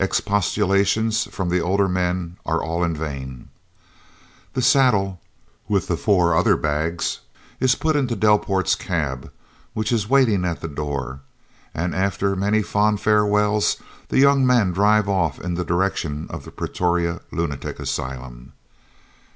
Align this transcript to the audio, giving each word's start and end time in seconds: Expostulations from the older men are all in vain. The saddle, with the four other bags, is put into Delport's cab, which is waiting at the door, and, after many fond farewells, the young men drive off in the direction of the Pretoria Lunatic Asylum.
Expostulations 0.00 1.28
from 1.30 1.48
the 1.48 1.60
older 1.60 1.86
men 1.86 2.38
are 2.44 2.60
all 2.60 2.82
in 2.82 2.96
vain. 2.96 3.50
The 4.54 4.60
saddle, 4.60 5.20
with 5.68 5.86
the 5.86 5.96
four 5.96 6.34
other 6.36 6.56
bags, 6.56 7.20
is 7.60 7.76
put 7.76 7.94
into 7.94 8.16
Delport's 8.16 8.74
cab, 8.74 9.30
which 9.74 9.92
is 9.92 10.08
waiting 10.10 10.44
at 10.44 10.60
the 10.60 10.66
door, 10.66 11.20
and, 11.72 11.94
after 11.94 12.34
many 12.34 12.62
fond 12.62 13.00
farewells, 13.00 13.76
the 14.08 14.18
young 14.18 14.44
men 14.44 14.72
drive 14.72 15.08
off 15.08 15.38
in 15.40 15.54
the 15.54 15.64
direction 15.64 16.26
of 16.30 16.44
the 16.44 16.50
Pretoria 16.50 17.20
Lunatic 17.30 17.78
Asylum. 17.78 18.54